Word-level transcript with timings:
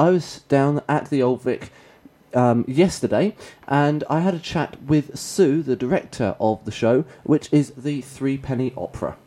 I 0.00 0.08
was 0.08 0.40
down 0.48 0.80
at 0.88 1.10
the 1.10 1.22
Old 1.22 1.42
Vic 1.42 1.70
um, 2.32 2.64
yesterday, 2.66 3.36
and 3.68 4.02
I 4.08 4.20
had 4.20 4.32
a 4.32 4.38
chat 4.38 4.82
with 4.82 5.18
Sue, 5.18 5.62
the 5.62 5.76
director 5.76 6.36
of 6.40 6.64
the 6.64 6.70
show, 6.70 7.04
which 7.22 7.52
is 7.52 7.72
the 7.72 8.00
Threepenny 8.00 8.72
Opera. 8.78 9.18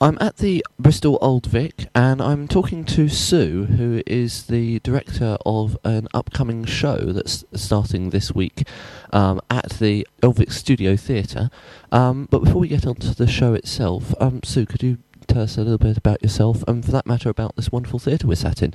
I'm 0.00 0.16
at 0.22 0.38
the 0.38 0.64
Bristol 0.78 1.18
Old 1.20 1.44
Vic 1.44 1.86
and 1.94 2.22
I'm 2.22 2.48
talking 2.48 2.86
to 2.86 3.10
Sue, 3.10 3.64
who 3.64 4.02
is 4.06 4.46
the 4.46 4.80
director 4.80 5.36
of 5.44 5.76
an 5.84 6.08
upcoming 6.14 6.64
show 6.64 7.12
that's 7.12 7.44
starting 7.52 8.10
this 8.10 8.34
week 8.34 8.66
um, 9.12 9.42
at 9.50 9.68
the 9.72 10.06
Old 10.22 10.36
Vic 10.36 10.50
Studio 10.50 10.96
Theatre. 10.96 11.50
Um, 11.92 12.26
but 12.30 12.42
before 12.42 12.60
we 12.62 12.68
get 12.68 12.86
on 12.86 12.94
to 12.96 13.14
the 13.14 13.26
show 13.26 13.52
itself, 13.52 14.14
um, 14.18 14.40
Sue, 14.44 14.64
could 14.64 14.82
you 14.82 14.96
tell 15.26 15.42
us 15.42 15.58
a 15.58 15.62
little 15.62 15.76
bit 15.76 15.98
about 15.98 16.22
yourself 16.22 16.64
and, 16.66 16.82
for 16.82 16.92
that 16.92 17.06
matter, 17.06 17.28
about 17.28 17.56
this 17.56 17.70
wonderful 17.70 17.98
theatre 17.98 18.26
we're 18.26 18.34
sat 18.34 18.62
in? 18.62 18.74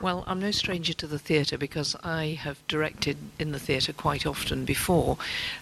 Well, 0.00 0.24
I'm 0.26 0.40
no 0.40 0.50
stranger 0.50 0.94
to 0.94 1.06
the 1.06 1.18
theatre 1.18 1.58
because 1.58 1.94
I 2.02 2.38
have 2.40 2.66
directed 2.68 3.18
in 3.38 3.52
the 3.52 3.58
theatre 3.58 3.92
quite 3.92 4.24
often 4.24 4.64
before, 4.64 5.18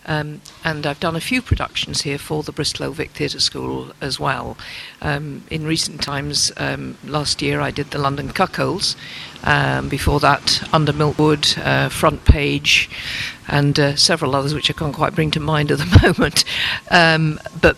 um, 0.06 0.42
and 0.62 0.87
I've 0.87 1.01
done 1.01 1.16
a 1.16 1.20
few 1.20 1.42
productions 1.42 2.02
here 2.02 2.19
for 2.19 2.45
the 2.45 2.52
Bristol 2.52 2.93
Vic 2.93 3.10
Theatre 3.10 3.41
School 3.41 3.91
as 4.01 4.20
well. 4.20 4.56
Um, 5.02 5.43
in 5.51 5.66
recent 5.66 6.01
times, 6.02 6.52
um, 6.56 6.96
last 7.05 7.43
year 7.43 7.60
I 7.60 7.73
did 7.73 7.91
the 7.91 7.98
London 7.98 8.29
Cuckolds. 8.29 8.95
Um, 9.43 9.88
before 9.88 10.20
that, 10.20 10.62
Under 10.73 10.93
Milkwood, 10.93 11.59
uh, 11.59 11.88
Front 11.88 12.24
Page, 12.24 12.88
and 13.48 13.77
uh, 13.80 13.96
several 13.96 14.37
others 14.37 14.55
which 14.55 14.70
I 14.70 14.73
can't 14.73 14.95
quite 14.95 15.16
bring 15.16 15.32
to 15.32 15.41
mind 15.41 15.73
at 15.73 15.79
the 15.79 16.01
moment. 16.16 16.45
Um, 16.93 17.41
but 17.60 17.77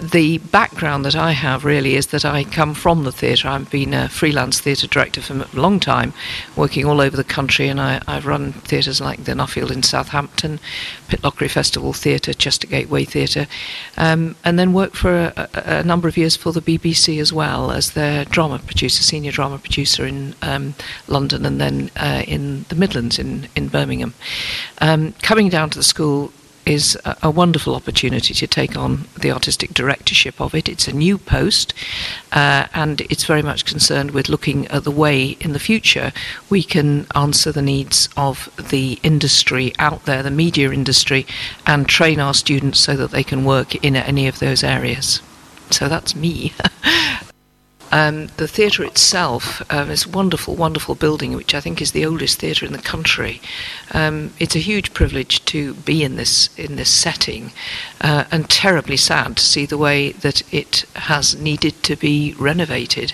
the 0.00 0.38
background 0.38 1.04
that 1.04 1.14
I 1.14 1.32
have 1.32 1.64
really 1.64 1.94
is 1.94 2.08
that 2.08 2.24
I 2.24 2.42
come 2.42 2.74
from 2.74 3.04
the 3.04 3.12
theatre. 3.12 3.46
I've 3.48 3.70
been 3.70 3.94
a 3.94 4.08
freelance 4.08 4.60
theatre 4.60 4.88
director 4.88 5.20
for 5.20 5.34
a 5.34 5.48
long 5.52 5.78
time, 5.78 6.12
working 6.56 6.84
all 6.84 7.00
over 7.00 7.16
the 7.16 7.24
country, 7.24 7.68
and 7.68 7.80
I, 7.80 8.00
have 8.08 8.26
run 8.26 8.52
theatres 8.52 9.00
like 9.00 9.24
the 9.24 9.32
Nuffield 9.32 9.70
in 9.70 9.84
Southampton, 9.84 10.58
Pitlochry 11.08 11.48
Festival 11.48 11.92
Theatre, 11.92 12.34
Chester 12.34 12.66
Gateway 12.66 13.04
Theatre, 13.04 13.46
um, 13.96 14.34
and 14.44 14.58
then 14.58 14.72
worked 14.72 14.96
for 14.96 15.32
a, 15.36 15.48
a, 15.54 15.84
number 15.84 16.08
of 16.08 16.16
years 16.16 16.34
for 16.34 16.52
the 16.52 16.60
BBC 16.60 17.20
as 17.20 17.32
well 17.32 17.70
as 17.70 17.92
their 17.92 18.24
drama 18.24 18.58
producer, 18.58 19.02
senior 19.02 19.30
drama 19.30 19.58
producer 19.58 20.04
in 20.04 20.34
um, 20.42 20.74
London 21.06 21.46
and 21.46 21.60
then 21.60 21.90
uh, 21.96 22.22
in 22.26 22.64
the 22.68 22.74
Midlands 22.74 23.18
in, 23.18 23.48
in 23.54 23.68
Birmingham. 23.68 24.14
Um, 24.80 25.12
coming 25.22 25.48
down 25.48 25.70
to 25.70 25.78
the 25.78 25.84
school 25.84 26.32
is 26.66 26.98
a, 27.04 27.30
wonderful 27.30 27.74
opportunity 27.74 28.32
to 28.32 28.46
take 28.46 28.76
on 28.76 29.06
the 29.18 29.30
artistic 29.30 29.74
directorship 29.74 30.40
of 30.40 30.54
it. 30.54 30.68
It's 30.68 30.88
a 30.88 30.92
new 30.92 31.18
post, 31.18 31.74
uh, 32.32 32.66
and 32.72 33.00
it's 33.02 33.24
very 33.24 33.42
much 33.42 33.64
concerned 33.64 34.12
with 34.12 34.28
looking 34.28 34.66
at 34.68 34.84
the 34.84 34.90
way 34.90 35.36
in 35.40 35.52
the 35.52 35.58
future 35.58 36.12
we 36.48 36.62
can 36.62 37.06
answer 37.14 37.50
the 37.50 37.62
needs 37.62 38.08
of 38.16 38.48
the 38.70 38.98
industry 39.02 39.72
out 39.78 40.04
there, 40.04 40.22
the 40.22 40.30
media 40.30 40.70
industry, 40.70 41.26
and 41.66 41.88
train 41.88 42.20
our 42.20 42.34
students 42.34 42.80
so 42.80 42.96
that 42.96 43.10
they 43.10 43.24
can 43.24 43.44
work 43.44 43.74
in 43.84 43.96
any 43.96 44.28
of 44.28 44.38
those 44.38 44.62
areas. 44.62 45.20
So 45.70 45.88
that's 45.88 46.14
me. 46.14 46.52
Um, 47.94 48.26
the 48.38 48.48
theatre 48.48 48.82
itself 48.82 49.62
um, 49.72 49.88
is 49.88 50.04
a 50.04 50.08
wonderful, 50.08 50.56
wonderful 50.56 50.96
building, 50.96 51.36
which 51.36 51.54
I 51.54 51.60
think 51.60 51.80
is 51.80 51.92
the 51.92 52.04
oldest 52.04 52.40
theatre 52.40 52.66
in 52.66 52.72
the 52.72 52.90
country. 52.90 53.40
Um, 53.92 54.32
it's 54.40 54.56
a 54.56 54.68
huge 54.70 54.92
privilege 54.92 55.44
to 55.44 55.74
be 55.74 56.02
in 56.02 56.16
this 56.16 56.50
in 56.58 56.74
this 56.74 56.90
setting, 56.90 57.52
uh, 58.00 58.24
and 58.32 58.50
terribly 58.50 58.96
sad 58.96 59.36
to 59.36 59.42
see 59.44 59.64
the 59.64 59.78
way 59.78 60.10
that 60.10 60.42
it 60.52 60.84
has 60.96 61.36
needed 61.36 61.74
to 61.84 61.94
be 61.94 62.34
renovated 62.36 63.12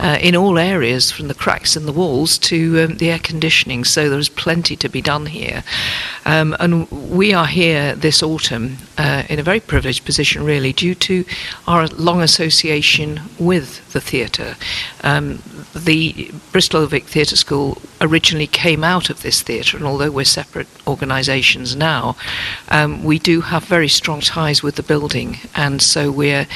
uh, 0.00 0.18
in 0.20 0.34
all 0.34 0.58
areas, 0.58 1.12
from 1.12 1.28
the 1.28 1.34
cracks 1.44 1.76
in 1.76 1.86
the 1.86 1.92
walls 1.92 2.36
to 2.38 2.56
um, 2.82 2.96
the 2.96 3.10
air 3.10 3.20
conditioning. 3.20 3.84
So 3.84 4.10
there 4.10 4.18
is 4.18 4.28
plenty 4.28 4.74
to 4.76 4.88
be 4.88 5.02
done 5.02 5.26
here, 5.26 5.62
um, 6.24 6.56
and 6.58 6.90
we 6.90 7.32
are 7.32 7.46
here 7.46 7.94
this 7.94 8.24
autumn 8.24 8.78
uh, 8.98 9.22
in 9.28 9.38
a 9.38 9.44
very 9.44 9.60
privileged 9.60 10.04
position, 10.04 10.44
really, 10.44 10.72
due 10.72 10.96
to 10.96 11.24
our 11.68 11.86
long 11.86 12.22
association 12.22 13.20
with 13.38 13.92
the 13.92 14.00
theatre 14.00 14.15
theatre. 14.16 14.56
Um, 15.02 15.42
the 15.74 16.30
Bristol 16.52 16.86
Vic 16.86 17.04
Theatre 17.04 17.36
School 17.36 17.82
originally 18.00 18.46
came 18.46 18.82
out 18.82 19.10
of 19.10 19.20
this 19.20 19.42
theatre, 19.42 19.76
and 19.76 19.86
although 19.86 20.10
we're 20.10 20.24
separate 20.24 20.68
organisations 20.86 21.76
now, 21.76 22.16
um, 22.70 23.04
we 23.04 23.18
do 23.18 23.42
have 23.42 23.64
very 23.64 23.88
strong 23.88 24.20
ties 24.22 24.62
with 24.62 24.76
the 24.76 24.82
building, 24.82 25.36
and 25.54 25.82
so 25.82 26.10
we're 26.10 26.46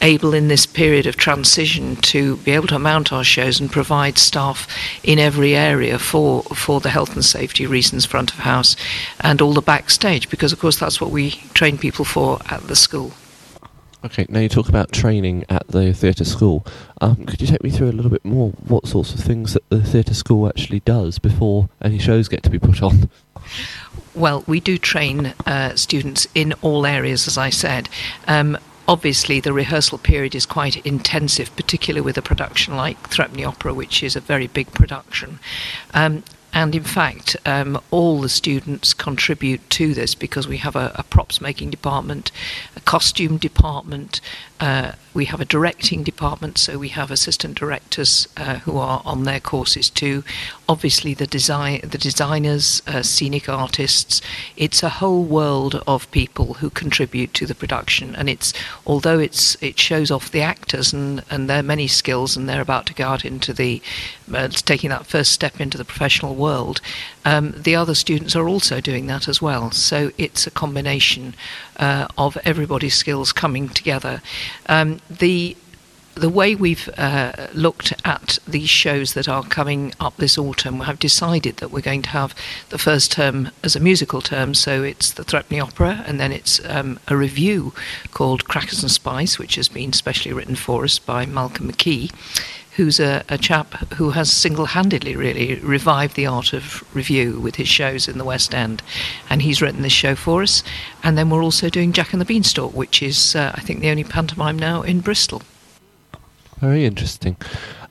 able 0.00 0.32
in 0.32 0.48
this 0.48 0.64
period 0.64 1.06
of 1.06 1.16
transition 1.16 1.96
to 1.96 2.36
be 2.38 2.52
able 2.52 2.68
to 2.68 2.78
mount 2.78 3.12
our 3.12 3.24
shows 3.24 3.60
and 3.60 3.70
provide 3.70 4.16
staff 4.16 4.66
in 5.02 5.18
every 5.18 5.54
area 5.54 5.98
for 5.98 6.42
for 6.64 6.80
the 6.80 6.90
health 6.96 7.14
and 7.14 7.24
safety 7.24 7.66
reasons, 7.66 8.06
front 8.06 8.32
of 8.32 8.38
house, 8.38 8.76
and 9.20 9.42
all 9.42 9.52
the 9.52 9.70
backstage, 9.74 10.30
because 10.30 10.52
of 10.54 10.58
course 10.58 10.78
that's 10.78 11.00
what 11.00 11.10
we 11.10 11.32
train 11.52 11.76
people 11.76 12.04
for 12.04 12.38
at 12.48 12.62
the 12.68 12.76
school. 12.76 13.12
Okay, 14.02 14.24
now 14.30 14.40
you 14.40 14.48
talk 14.48 14.68
about 14.68 14.92
training 14.92 15.44
at 15.50 15.68
the 15.68 15.92
theatre 15.92 16.24
school. 16.24 16.66
Um, 17.02 17.26
could 17.26 17.40
you 17.40 17.46
take 17.46 17.62
me 17.62 17.70
through 17.70 17.90
a 17.90 17.92
little 17.92 18.10
bit 18.10 18.24
more 18.24 18.50
what 18.66 18.86
sorts 18.86 19.12
of 19.12 19.20
things 19.20 19.52
that 19.52 19.68
the 19.68 19.82
theatre 19.82 20.14
school 20.14 20.48
actually 20.48 20.80
does 20.80 21.18
before 21.18 21.68
any 21.82 21.98
shows 21.98 22.26
get 22.26 22.42
to 22.44 22.50
be 22.50 22.58
put 22.58 22.82
on? 22.82 23.10
Well, 24.14 24.42
we 24.46 24.58
do 24.58 24.78
train 24.78 25.34
uh, 25.46 25.76
students 25.76 26.26
in 26.34 26.54
all 26.62 26.86
areas, 26.86 27.28
as 27.28 27.36
I 27.36 27.50
said. 27.50 27.90
Um, 28.26 28.56
obviously, 28.88 29.38
the 29.38 29.52
rehearsal 29.52 29.98
period 29.98 30.34
is 30.34 30.46
quite 30.46 30.84
intensive, 30.86 31.54
particularly 31.54 32.00
with 32.00 32.16
a 32.16 32.22
production 32.22 32.76
like 32.76 33.10
Threepenny 33.10 33.44
Opera, 33.44 33.74
which 33.74 34.02
is 34.02 34.16
a 34.16 34.20
very 34.20 34.46
big 34.46 34.72
production. 34.72 35.38
Um, 35.92 36.24
and 36.52 36.74
in 36.74 36.82
fact, 36.82 37.36
um, 37.46 37.80
all 37.90 38.20
the 38.20 38.28
students 38.28 38.92
contribute 38.92 39.68
to 39.70 39.94
this 39.94 40.14
because 40.14 40.48
we 40.48 40.56
have 40.58 40.76
a, 40.76 40.92
a 40.96 41.04
props 41.04 41.40
making 41.40 41.70
department, 41.70 42.32
a 42.76 42.80
costume 42.80 43.36
department, 43.36 44.20
uh, 44.60 44.92
we 45.14 45.24
have 45.24 45.40
a 45.40 45.44
directing 45.44 46.04
department, 46.04 46.58
so 46.58 46.78
we 46.78 46.88
have 46.88 47.10
assistant 47.10 47.58
directors 47.58 48.28
uh, 48.36 48.56
who 48.58 48.76
are 48.76 49.02
on 49.04 49.24
their 49.24 49.40
courses 49.40 49.88
too. 49.90 50.22
Obviously, 50.68 51.14
the 51.14 51.26
design, 51.26 51.80
the 51.82 51.98
designers, 51.98 52.82
uh, 52.86 53.02
scenic 53.02 53.48
artists. 53.48 54.20
It's 54.56 54.82
a 54.82 54.88
whole 54.88 55.24
world 55.24 55.82
of 55.86 56.10
people 56.10 56.54
who 56.54 56.70
contribute 56.70 57.32
to 57.34 57.46
the 57.46 57.54
production, 57.54 58.14
and 58.14 58.28
it's 58.28 58.52
although 58.86 59.18
it's 59.18 59.56
it 59.62 59.78
shows 59.78 60.10
off 60.10 60.30
the 60.30 60.42
actors 60.42 60.92
and 60.92 61.24
and 61.30 61.48
their 61.48 61.62
many 61.62 61.88
skills, 61.88 62.36
and 62.36 62.48
they're 62.48 62.60
about 62.60 62.86
to 62.86 62.94
go 62.94 63.06
out 63.08 63.24
into 63.24 63.52
the 63.52 63.80
uh, 64.32 64.48
taking 64.48 64.90
that 64.90 65.06
first 65.06 65.32
step 65.32 65.60
into 65.60 65.78
the 65.78 65.84
professional 65.84 66.34
world. 66.34 66.80
Um, 67.24 67.52
the 67.56 67.76
other 67.76 67.94
students 67.94 68.34
are 68.34 68.48
also 68.48 68.80
doing 68.80 69.06
that 69.06 69.28
as 69.28 69.42
well. 69.42 69.70
So 69.70 70.10
it's 70.16 70.46
a 70.46 70.50
combination 70.50 71.34
uh, 71.76 72.08
of 72.16 72.38
everybody's 72.44 72.94
skills 72.94 73.32
coming 73.32 73.68
together. 73.68 74.22
Um, 74.66 75.00
the 75.10 75.56
the 76.14 76.28
way 76.28 76.54
we've 76.54 76.88
uh, 76.98 77.32
looked 77.54 77.94
at 78.04 78.38
these 78.46 78.68
shows 78.68 79.14
that 79.14 79.28
are 79.28 79.44
coming 79.44 79.94
up 80.00 80.16
this 80.16 80.36
autumn, 80.36 80.80
we 80.80 80.84
have 80.84 80.98
decided 80.98 81.56
that 81.58 81.70
we're 81.70 81.80
going 81.80 82.02
to 82.02 82.10
have 82.10 82.34
the 82.70 82.78
first 82.78 83.12
term 83.12 83.50
as 83.62 83.76
a 83.76 83.80
musical 83.80 84.20
term, 84.20 84.52
so 84.52 84.82
it's 84.82 85.12
the 85.12 85.24
Threepenny 85.24 85.60
Opera, 85.60 86.04
and 86.06 86.20
then 86.20 86.32
it's 86.32 86.60
um, 86.68 86.98
a 87.08 87.16
revue 87.16 87.72
called 88.10 88.44
Crackers 88.44 88.82
and 88.82 88.90
Spice, 88.90 89.38
which 89.38 89.54
has 89.54 89.68
been 89.68 89.92
specially 89.92 90.32
written 90.32 90.56
for 90.56 90.84
us 90.84 90.98
by 90.98 91.26
Malcolm 91.26 91.70
McKee 91.70 92.12
who's 92.80 92.98
a, 92.98 93.22
a 93.28 93.36
chap 93.36 93.74
who 93.92 94.08
has 94.08 94.32
single 94.32 94.64
handedly 94.64 95.14
really 95.14 95.56
revived 95.56 96.16
the 96.16 96.24
art 96.24 96.54
of 96.54 96.82
revue 96.96 97.38
with 97.38 97.56
his 97.56 97.68
shows 97.68 98.08
in 98.08 98.16
the 98.16 98.24
West 98.24 98.54
End. 98.54 98.82
And 99.28 99.42
he's 99.42 99.60
written 99.60 99.82
this 99.82 99.92
show 99.92 100.14
for 100.14 100.42
us. 100.42 100.62
And 101.02 101.18
then 101.18 101.28
we're 101.28 101.42
also 101.42 101.68
doing 101.68 101.92
Jack 101.92 102.14
and 102.14 102.22
the 102.22 102.24
Beanstalk, 102.24 102.72
which 102.72 103.02
is, 103.02 103.36
uh, 103.36 103.52
I 103.54 103.60
think, 103.60 103.80
the 103.80 103.90
only 103.90 104.04
pantomime 104.04 104.58
now 104.58 104.80
in 104.80 105.00
Bristol. 105.00 105.42
Very 106.56 106.86
interesting. 106.86 107.36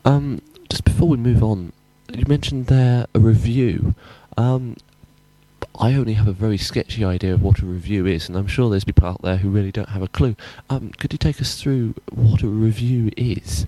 Um, 0.06 0.42
just 0.70 0.86
before 0.86 1.08
we 1.08 1.18
move 1.18 1.44
on, 1.44 1.72
you 2.12 2.26
mentioned 2.28 2.66
there 2.66 3.06
a 3.14 3.20
revue. 3.20 3.94
Um, 4.38 4.76
I 5.80 5.94
only 5.94 6.14
have 6.14 6.28
a 6.28 6.34
very 6.34 6.58
sketchy 6.58 7.06
idea 7.06 7.36
of 7.36 7.44
what 7.44 7.60
a 7.60 7.66
revue 7.68 8.08
is, 8.08 8.28
and 8.28 8.36
I'm 8.36 8.48
sure 8.48 8.72
there's 8.72 8.86
people 8.86 9.06
out 9.06 9.22
there 9.22 9.38
who 9.38 9.50
really 9.52 9.72
don't 9.72 9.90
have 9.90 10.02
a 10.02 10.08
clue. 10.08 10.36
Um, 10.68 10.90
could 10.98 11.14
you 11.14 11.20
take 11.20 11.40
us 11.40 11.62
through 11.62 11.94
what 12.12 12.42
a 12.42 12.48
revue 12.48 13.12
is? 13.16 13.68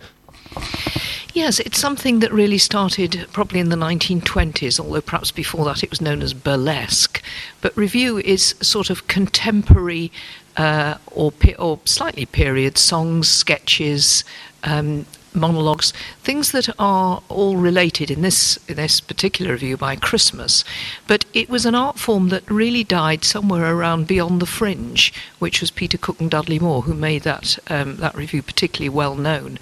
Yes, 1.42 1.60
it's 1.60 1.80
something 1.80 2.20
that 2.20 2.32
really 2.32 2.60
started 2.60 3.26
probably 3.34 3.60
in 3.60 3.70
the 3.70 3.76
1920s, 3.76 4.80
although 4.80 5.02
perhaps 5.02 5.32
before 5.32 5.66
that 5.66 5.84
it 5.84 5.90
was 5.90 6.00
known 6.00 6.22
as 6.22 6.36
burlesque. 6.36 7.20
But 7.62 7.76
revue 7.76 8.20
is 8.20 8.54
sort 8.62 8.92
of 8.92 9.08
contemporary 9.08 10.12
uh, 10.56 11.00
or, 11.08 11.34
or 11.58 11.80
slightly 11.84 12.28
period 12.28 12.78
songs, 12.78 13.28
sketches, 13.28 14.24
um, 14.66 15.08
monologues, 15.34 15.94
things 16.24 16.52
that 16.52 16.70
are 16.80 17.22
all 17.30 17.58
related 17.58 18.12
in 18.12 18.22
this 18.22 18.58
in 18.68 18.76
this 18.76 19.02
particular 19.02 19.52
revue 19.54 19.78
by 19.78 19.96
Christmas. 19.96 20.64
But 21.08 21.26
it 21.34 21.50
was 21.50 21.66
an 21.66 21.76
art 21.76 22.00
form 22.00 22.30
that 22.30 22.50
really 22.50 22.84
died 22.84 23.24
somewhere 23.24 23.74
around 23.76 24.08
Beyond 24.08 24.42
the 24.42 24.46
Fringe, 24.46 25.14
which 25.40 25.62
was 25.62 25.72
Peter 25.72 25.98
Cook 25.98 26.20
and 26.20 26.30
Dudley 26.32 26.60
Moore 26.60 26.84
who 26.84 26.94
made 26.94 27.24
that 27.24 27.58
um, 27.70 27.98
that 27.98 28.16
revue 28.16 28.42
particularly 28.42 28.90
well 28.90 29.16
known. 29.16 29.60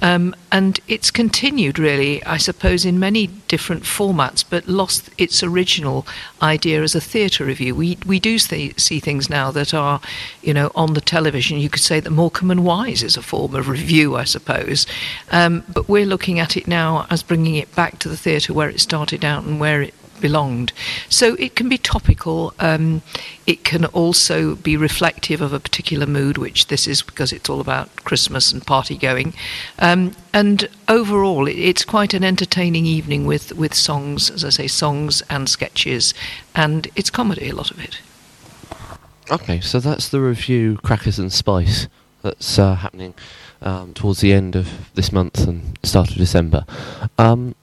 Um, 0.00 0.34
and 0.50 0.80
it's 0.88 1.10
continued 1.10 1.78
really, 1.78 2.22
I 2.24 2.36
suppose, 2.36 2.84
in 2.84 2.98
many 2.98 3.28
different 3.48 3.84
formats, 3.84 4.44
but 4.48 4.68
lost 4.68 5.10
its 5.18 5.42
original 5.42 6.06
idea 6.42 6.82
as 6.82 6.94
a 6.94 7.00
theatre 7.00 7.44
revue. 7.44 7.74
We 7.74 7.98
we 8.06 8.20
do 8.20 8.38
see, 8.38 8.74
see 8.76 9.00
things 9.00 9.30
now 9.30 9.50
that 9.52 9.74
are, 9.74 10.00
you 10.42 10.54
know, 10.54 10.70
on 10.74 10.94
the 10.94 11.00
television. 11.00 11.58
You 11.58 11.70
could 11.70 11.82
say 11.82 12.00
that 12.00 12.10
Morecambe 12.10 12.50
and 12.50 12.64
Wise 12.64 13.02
is 13.02 13.16
a 13.16 13.22
form 13.22 13.54
of 13.54 13.68
revue, 13.68 14.16
I 14.16 14.24
suppose. 14.24 14.86
Um, 15.30 15.64
but 15.72 15.88
we're 15.88 16.06
looking 16.06 16.38
at 16.38 16.56
it 16.56 16.66
now 16.66 17.06
as 17.10 17.22
bringing 17.22 17.56
it 17.56 17.74
back 17.74 17.98
to 18.00 18.08
the 18.08 18.16
theatre 18.16 18.52
where 18.52 18.68
it 18.68 18.80
started 18.80 19.24
out 19.24 19.44
and 19.44 19.60
where 19.60 19.82
it 19.82 19.94
belonged. 20.22 20.72
So 21.10 21.34
it 21.34 21.54
can 21.54 21.68
be 21.68 21.76
topical. 21.76 22.54
Um, 22.58 23.02
it 23.46 23.64
can 23.64 23.84
also 23.86 24.54
be 24.54 24.78
reflective 24.78 25.42
of 25.42 25.52
a 25.52 25.60
particular 25.60 26.06
mood, 26.06 26.38
which 26.38 26.68
this 26.68 26.86
is 26.86 27.02
because 27.02 27.32
it's 27.32 27.50
all 27.50 27.60
about 27.60 27.94
Christmas 28.04 28.52
and 28.52 28.66
party 28.66 28.96
going. 28.96 29.34
Um, 29.78 30.14
and 30.32 30.68
overall, 30.88 31.46
it, 31.46 31.58
it's 31.58 31.84
quite 31.84 32.14
an 32.14 32.24
entertaining 32.24 32.86
evening 32.86 33.26
with, 33.26 33.52
with 33.54 33.74
songs, 33.74 34.30
as 34.30 34.44
I 34.44 34.50
say, 34.50 34.68
songs 34.68 35.22
and 35.28 35.50
sketches, 35.50 36.14
and 36.54 36.88
it's 36.96 37.10
comedy, 37.10 37.50
a 37.50 37.54
lot 37.54 37.70
of 37.70 37.78
it. 37.80 37.98
Okay, 39.30 39.60
so 39.60 39.80
that's 39.80 40.08
the 40.08 40.20
revue 40.20 40.78
Crackers 40.78 41.18
and 41.18 41.32
Spice 41.32 41.88
that's 42.22 42.58
uh, 42.58 42.76
happening 42.76 43.14
um, 43.62 43.94
towards 43.94 44.20
the 44.20 44.32
end 44.32 44.56
of 44.56 44.90
this 44.94 45.12
month 45.12 45.46
and 45.46 45.78
start 45.82 46.10
of 46.10 46.16
December. 46.16 46.64
Um, 47.18 47.54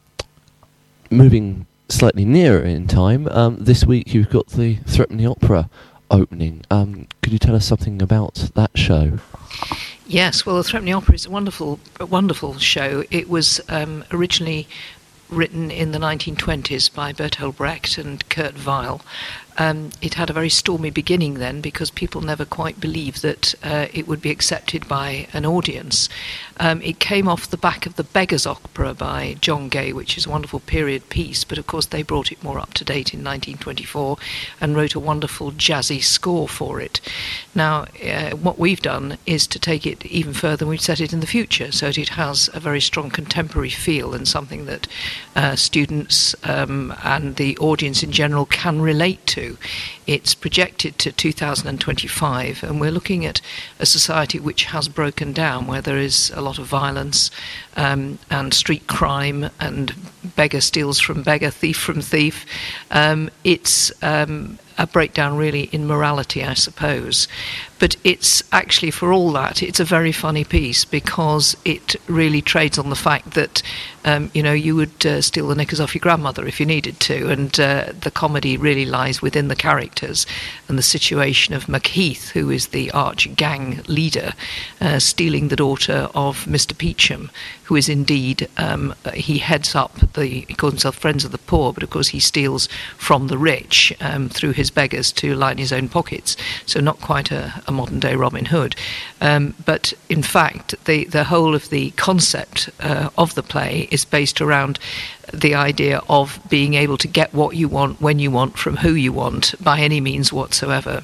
moving 1.10 1.66
slightly 1.90 2.26
nearer 2.26 2.62
in 2.62 2.88
time, 2.88 3.28
um, 3.30 3.58
this 3.60 3.86
week 3.86 4.14
you've 4.14 4.30
got 4.30 4.48
the 4.48 4.76
Threepenny 4.88 5.26
Opera 5.26 5.70
opening. 6.12 6.64
Um, 6.72 7.08
could 7.22 7.34
you 7.34 7.40
tell 7.40 7.56
us 7.56 7.66
something 7.66 8.02
about 8.02 8.50
that 8.56 8.72
show? 8.76 9.20
Yes, 10.06 10.46
well, 10.46 10.56
the 10.58 10.64
Threepenny 10.64 10.94
Opera 10.94 11.16
is 11.16 11.26
a 11.26 11.30
wonderful, 11.30 11.80
a 12.00 12.06
wonderful 12.06 12.58
show. 12.58 13.04
It 13.12 13.30
was 13.30 13.62
um, 13.70 14.04
originally 14.12 14.68
written 15.30 15.70
in 15.70 15.92
the 15.92 16.00
1920s 16.00 16.94
by 16.94 17.14
Bertolt 17.14 17.58
Brecht 17.58 17.98
and 17.98 18.28
Kurt 18.30 18.66
Weill, 18.66 19.02
um, 19.60 19.92
it 20.02 20.14
had 20.14 20.30
a 20.30 20.34
very 20.34 20.50
stormy 20.50 20.90
beginning 20.90 21.36
then 21.36 21.60
because 21.60 21.92
people 21.92 22.22
never 22.22 22.46
quite 22.46 22.80
believed 22.80 23.22
that 23.22 23.54
uh, 23.62 23.88
it 23.94 24.08
would 24.08 24.22
be 24.22 24.32
accepted 24.32 24.88
by 24.88 25.28
an 25.34 25.46
audience. 25.46 26.08
Um, 26.62 26.82
it 26.82 27.00
came 27.00 27.28
off 27.28 27.50
the 27.50 27.58
back 27.58 27.86
of 27.86 27.96
the 27.98 28.04
Beggar's 28.04 28.48
Opera 28.48 28.94
by 28.94 29.36
John 29.42 29.68
Gay, 29.68 29.92
which 29.92 30.18
is 30.18 30.26
a 30.26 30.30
wonderful 30.30 30.62
period 30.62 31.10
piece, 31.10 31.44
but 31.44 31.58
of 31.58 31.68
course 31.68 31.88
they 31.88 32.04
brought 32.04 32.32
it 32.32 32.44
more 32.44 32.58
up 32.58 32.74
to 32.76 32.86
date 32.86 33.14
in 33.14 33.20
1924 33.20 34.18
and 34.62 34.76
wrote 34.76 34.96
a 34.96 35.00
wonderful 35.00 35.52
jazzy 35.52 36.02
score 36.02 36.48
for 36.48 36.80
it. 36.80 37.02
Now, 37.54 37.86
uh, 38.04 38.32
what 38.32 38.60
we've 38.60 38.82
done 38.82 39.18
is 39.26 39.46
to 39.48 39.60
take 39.60 39.86
it 39.86 40.06
even 40.06 40.34
further 40.34 40.64
and 40.64 40.70
we've 40.70 40.82
set 40.82 41.02
it 41.02 41.12
in 41.12 41.20
the 41.20 41.28
future 41.28 41.72
so 41.72 41.88
that 41.88 41.98
it 41.98 42.10
has 42.10 42.50
a 42.54 42.62
very 42.62 42.82
strong 42.82 43.10
contemporary 43.10 43.70
feel 43.70 44.14
and 44.14 44.28
something 44.28 44.66
that 44.66 44.88
uh, 45.36 45.56
students 45.58 46.34
um, 46.44 46.94
and 47.04 47.36
the 47.36 47.58
audience 47.58 48.04
in 48.04 48.12
general 48.12 48.46
can 48.46 48.82
relate 48.82 49.26
to. 49.28 49.49
It's 50.08 50.36
projected 50.36 50.98
to 51.00 51.12
2025, 51.12 52.64
and 52.64 52.82
we're 52.82 52.92
looking 52.92 53.26
at 53.26 53.42
a 53.80 53.86
society 53.86 54.40
which 54.40 54.66
has 54.66 54.88
broken 54.88 55.34
down, 55.34 55.68
where 55.68 55.82
there 55.82 55.98
is 55.98 56.32
a 56.36 56.42
lot 56.42 56.60
of 56.60 56.66
violence 56.66 57.32
um, 57.76 58.20
and 58.30 58.54
street 58.54 58.88
crime, 58.88 59.50
and 59.60 59.94
beggar 60.36 60.62
steals 60.62 61.00
from 61.00 61.24
beggar, 61.24 61.50
thief 61.50 61.78
from 61.78 62.02
thief. 62.02 62.46
Um, 62.92 63.30
it's 63.44 63.92
um, 64.04 64.60
a 64.80 64.88
breakdown 64.88 65.36
really 65.38 65.64
in 65.74 65.86
morality, 65.86 66.44
I 66.44 66.54
suppose. 66.54 67.28
But 67.80 67.98
it's 68.04 68.42
actually, 68.52 68.92
for 68.92 69.12
all 69.14 69.32
that, 69.34 69.62
it's 69.62 69.80
a 69.80 69.86
very 69.86 70.12
funny 70.12 70.44
piece 70.44 70.86
because 70.86 71.56
it 71.66 71.96
really 72.08 72.42
trades 72.42 72.78
on 72.78 72.90
the 72.90 72.96
fact 72.96 73.32
that, 73.32 73.62
um, 74.06 74.32
you 74.34 74.42
know, 74.42 74.54
you 74.54 74.76
would 74.76 75.06
uh, 75.06 75.22
steal 75.22 75.48
the 75.48 75.56
knickers 75.56 75.80
off 75.80 75.94
your 75.94 76.00
grandmother 76.00 76.46
if 76.46 76.60
you 76.60 76.66
needed 76.66 77.00
to. 77.02 77.30
And 77.30 77.58
uh, 77.60 77.94
the 78.00 78.12
comedy 78.12 78.58
really 78.58 78.86
lies 78.86 79.22
within 79.22 79.50
the 79.50 79.56
characters 79.56 80.26
and 80.68 80.78
the 80.78 80.84
situation 80.84 81.54
of 81.54 81.70
Macheath, 81.70 82.30
who 82.30 82.50
is 82.50 82.68
the 82.68 82.90
arch 82.92 83.34
gang 83.36 83.82
leader, 83.88 84.34
uh, 84.82 85.00
stealing 85.00 85.50
the 85.50 85.56
daughter 85.56 86.10
of 86.16 86.46
Mr. 86.46 86.74
Peachum, 86.74 87.30
who 87.70 87.76
is 87.76 87.88
indeed, 87.88 88.50
um, 88.58 88.96
he 89.14 89.38
heads 89.38 89.76
up 89.76 89.94
the, 90.14 90.26
he 90.26 90.56
calls 90.56 90.74
himself 90.74 90.96
Friends 90.96 91.24
of 91.24 91.32
the 91.32 91.38
Poor, 91.38 91.72
but 91.72 91.84
of 91.84 91.92
course 91.92 92.08
he 92.08 92.20
steals 92.20 92.68
from 92.98 93.28
the 93.28 93.38
rich 93.38 93.94
um, 94.02 94.28
through 94.28 94.54
his 94.54 94.72
beggars 94.72 95.12
to 95.12 95.36
line 95.36 95.60
his 95.60 95.72
own 95.72 95.88
pockets. 95.88 96.36
So 96.66 96.80
not 96.80 97.00
quite 97.00 97.30
a, 97.30 97.62
a 97.68 97.72
modern 97.72 98.00
day 98.00 98.16
Robin 98.16 98.46
Hood. 98.46 98.76
Um, 99.22 99.54
but 99.68 99.94
in 100.10 100.24
fact, 100.24 100.84
the, 100.86 101.06
the 101.06 101.26
whole 101.26 101.54
of 101.54 101.70
the 101.70 101.92
concept 101.92 102.72
uh, 102.80 103.12
of 103.20 103.36
the 103.36 103.44
play 103.44 103.88
is 103.92 104.04
based 104.04 104.42
around 104.42 104.80
the 105.32 105.54
idea 105.54 106.02
of 106.10 106.40
being 106.50 106.74
able 106.74 106.98
to 106.98 107.08
get 107.08 107.32
what 107.36 107.56
you 107.56 107.68
want 107.68 108.02
when 108.02 108.18
you 108.18 108.32
want 108.32 108.58
from 108.58 108.78
who 108.78 108.94
you 108.94 109.14
want 109.14 109.54
by 109.64 109.80
any 109.80 110.02
means 110.02 110.34
whatsoever. 110.34 111.04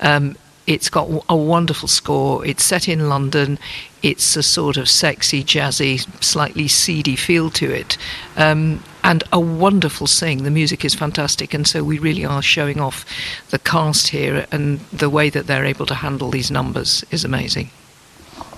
Um, 0.00 0.36
it's 0.66 0.90
got 0.90 1.08
a 1.28 1.36
wonderful 1.36 1.88
score. 1.88 2.44
It's 2.44 2.64
set 2.64 2.88
in 2.88 3.08
London. 3.08 3.58
It's 4.06 4.36
a 4.36 4.42
sort 4.44 4.76
of 4.76 4.88
sexy, 4.88 5.42
jazzy, 5.42 5.98
slightly 6.22 6.68
seedy 6.68 7.16
feel 7.16 7.50
to 7.50 7.68
it. 7.72 7.98
Um, 8.36 8.84
and 9.02 9.24
a 9.32 9.40
wonderful 9.40 10.06
sing. 10.06 10.44
The 10.44 10.50
music 10.52 10.84
is 10.84 10.94
fantastic, 10.94 11.52
and 11.52 11.66
so 11.66 11.82
we 11.82 11.98
really 11.98 12.24
are 12.24 12.40
showing 12.40 12.78
off 12.78 13.04
the 13.50 13.58
cast 13.58 14.06
here, 14.06 14.46
and 14.52 14.78
the 14.92 15.10
way 15.10 15.28
that 15.30 15.48
they're 15.48 15.64
able 15.64 15.86
to 15.86 15.94
handle 15.94 16.30
these 16.30 16.52
numbers 16.52 17.04
is 17.10 17.24
amazing. 17.24 17.70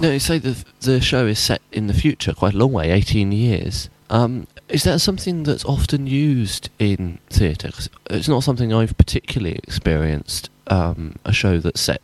No, 0.00 0.10
you 0.10 0.18
say 0.18 0.38
the 0.38 0.62
the 0.80 1.00
show 1.00 1.26
is 1.26 1.38
set 1.38 1.62
in 1.72 1.86
the 1.86 1.94
future, 1.94 2.34
quite 2.34 2.52
a 2.52 2.58
long 2.58 2.72
way, 2.72 2.90
eighteen 2.90 3.32
years. 3.32 3.88
Um, 4.10 4.46
is 4.68 4.82
that 4.82 5.00
something 5.00 5.44
that's 5.44 5.64
often 5.64 6.06
used 6.06 6.68
in 6.78 7.20
theatre? 7.30 7.70
It's 8.10 8.28
not 8.28 8.42
something 8.42 8.70
I've 8.74 8.98
particularly 8.98 9.56
experienced. 9.66 10.50
Um, 10.66 11.16
a 11.24 11.32
show 11.32 11.58
that's 11.58 11.80
set 11.80 12.02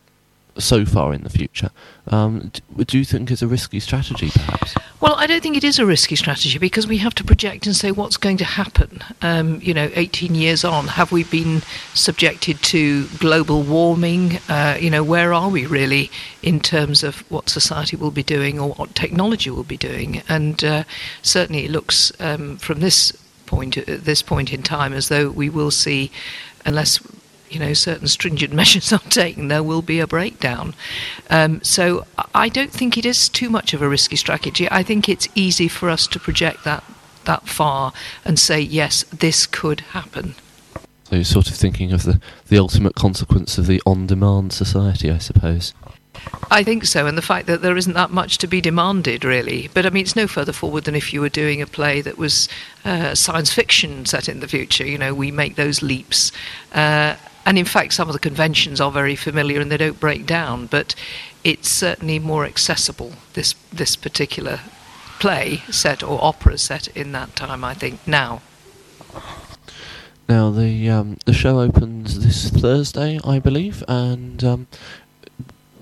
so 0.57 0.85
far 0.85 1.13
in 1.13 1.23
the 1.23 1.29
future. 1.29 1.69
Um, 2.07 2.51
do 2.77 2.97
you 2.97 3.05
think 3.05 3.31
it's 3.31 3.41
a 3.41 3.47
risky 3.47 3.79
strategy, 3.79 4.29
perhaps? 4.29 4.75
Well, 5.01 5.15
I 5.15 5.27
don't 5.27 5.43
think 5.43 5.57
it 5.57 5.63
is 5.63 5.79
a 5.79 5.85
risky 5.85 6.15
strategy 6.15 6.57
because 6.57 6.87
we 6.87 6.97
have 6.97 7.13
to 7.15 7.23
project 7.23 7.65
and 7.65 7.75
say 7.75 7.91
what's 7.91 8.17
going 8.17 8.37
to 8.37 8.45
happen. 8.45 9.03
Um, 9.21 9.59
you 9.61 9.73
know, 9.73 9.89
18 9.93 10.35
years 10.35 10.63
on, 10.63 10.87
have 10.87 11.11
we 11.11 11.23
been 11.23 11.61
subjected 11.93 12.61
to 12.63 13.07
global 13.19 13.63
warming? 13.63 14.37
Uh, 14.47 14.77
you 14.79 14.89
know, 14.89 15.03
where 15.03 15.33
are 15.33 15.49
we 15.49 15.65
really 15.65 16.09
in 16.41 16.59
terms 16.59 17.03
of 17.03 17.29
what 17.29 17.49
society 17.49 17.95
will 17.95 18.11
be 18.11 18.23
doing 18.23 18.59
or 18.59 18.69
what 18.69 18.95
technology 18.95 19.49
will 19.49 19.63
be 19.63 19.77
doing? 19.77 20.21
And 20.29 20.63
uh, 20.63 20.83
certainly, 21.21 21.65
it 21.65 21.71
looks 21.71 22.11
um, 22.21 22.57
from 22.57 22.79
this 22.79 23.11
point, 23.45 23.77
at 23.77 23.89
uh, 23.89 23.97
this 23.99 24.21
point 24.21 24.53
in 24.53 24.63
time, 24.63 24.93
as 24.93 25.09
though 25.09 25.29
we 25.29 25.49
will 25.49 25.71
see, 25.71 26.11
unless 26.65 26.99
you 27.49 27.59
know 27.59 27.73
certain 27.73 28.07
stringent 28.07 28.53
measures 28.61 28.91
are 28.91 28.99
taken, 28.99 29.47
there 29.47 29.63
will 29.63 29.81
be 29.81 29.99
a 29.99 30.07
breakdown. 30.07 30.73
Um, 31.29 31.61
so 31.63 32.05
I 32.33 32.49
don't 32.49 32.71
think 32.71 32.97
it 32.97 33.05
is 33.05 33.29
too 33.29 33.49
much 33.49 33.73
of 33.73 33.81
a 33.81 33.89
risky 33.89 34.15
strategy. 34.15 34.67
I 34.71 34.83
think 34.83 35.09
it's 35.09 35.27
easy 35.35 35.67
for 35.67 35.89
us 35.89 36.07
to 36.07 36.19
project 36.19 36.63
that 36.63 36.83
that 37.25 37.47
far 37.47 37.91
and 38.23 38.39
say 38.39 38.59
yes, 38.59 39.03
this 39.05 39.45
could 39.45 39.81
happen. 39.81 40.35
So 41.05 41.15
you're 41.15 41.23
sort 41.23 41.49
of 41.49 41.55
thinking 41.55 41.91
of 41.91 42.03
the, 42.03 42.19
the 42.47 42.57
ultimate 42.57 42.95
consequence 42.95 43.57
of 43.57 43.67
the 43.67 43.81
on-demand 43.85 44.53
society, 44.53 45.11
I 45.11 45.19
suppose. 45.19 45.73
I 46.49 46.63
think 46.63 46.85
so, 46.85 47.05
and 47.05 47.17
the 47.17 47.21
fact 47.21 47.47
that 47.47 47.61
there 47.61 47.77
isn't 47.77 47.93
that 47.93 48.09
much 48.09 48.37
to 48.39 48.47
be 48.47 48.61
demanded, 48.61 49.25
really. 49.25 49.69
But 49.73 49.85
I 49.85 49.89
mean, 49.89 50.03
it's 50.03 50.15
no 50.15 50.27
further 50.27 50.53
forward 50.53 50.85
than 50.85 50.95
if 50.95 51.13
you 51.13 51.21
were 51.21 51.29
doing 51.29 51.61
a 51.61 51.67
play 51.67 52.01
that 52.01 52.17
was 52.17 52.47
uh, 52.83 53.13
science 53.15 53.53
fiction 53.53 54.05
set 54.05 54.29
in 54.29 54.39
the 54.39 54.47
future. 54.47 54.85
You 54.85 54.97
know, 54.97 55.13
we 55.13 55.31
make 55.31 55.55
those 55.55 55.81
leaps. 55.81 56.31
Uh, 56.73 57.15
and 57.45 57.57
in 57.57 57.65
fact, 57.65 57.93
some 57.93 58.09
of 58.09 58.13
the 58.13 58.19
conventions 58.19 58.81
are 58.81 58.91
very 58.91 59.15
familiar 59.15 59.61
and 59.61 59.71
they 59.71 59.77
don't 59.77 59.99
break 59.99 60.25
down, 60.25 60.65
but 60.65 60.95
it's 61.43 61.69
certainly 61.69 62.17
more 62.17 62.45
accessible, 62.45 63.13
this, 63.33 63.53
this 63.71 63.95
particular 63.95 64.61
play 65.19 65.57
set 65.69 66.01
or 66.03 66.19
opera 66.23 66.57
set 66.57 66.87
in 66.89 67.11
that 67.11 67.35
time, 67.35 67.63
I 67.63 67.73
think, 67.73 68.05
now. 68.07 68.41
Now, 70.27 70.49
the, 70.49 70.89
um, 70.89 71.17
the 71.25 71.33
show 71.33 71.59
opens 71.59 72.25
this 72.25 72.49
Thursday, 72.49 73.19
I 73.23 73.37
believe, 73.37 73.83
and 73.87 74.43
um, 74.43 74.67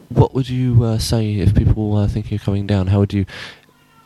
what 0.09 0.33
would 0.33 0.49
you 0.49 0.83
uh, 0.83 0.97
say 0.97 1.35
if 1.35 1.55
people 1.55 1.91
were 1.91 2.07
thinking 2.07 2.35
of 2.35 2.43
coming 2.43 2.67
down? 2.67 2.87
How 2.87 2.99
would 2.99 3.13
you 3.13 3.25